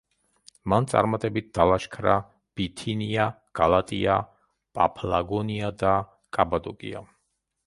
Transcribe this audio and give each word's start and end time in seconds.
მან 0.71 0.87
წარმატებით 0.93 1.51
დალაშქრა 1.57 2.15
ბითინია, 2.61 3.27
გალატია, 3.61 4.17
პაფლაგონია 4.79 5.73
და 5.85 5.97
კაპადოკია. 6.39 7.09